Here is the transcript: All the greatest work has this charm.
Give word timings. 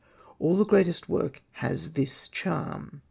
All 0.39 0.57
the 0.57 0.65
greatest 0.65 1.07
work 1.09 1.43
has 1.51 1.91
this 1.91 2.27
charm. 2.27 2.99